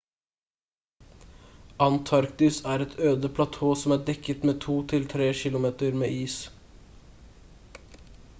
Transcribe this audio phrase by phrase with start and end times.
[1.87, 6.41] antarktis er et øde platå som er dekket med to til tre kilometer med is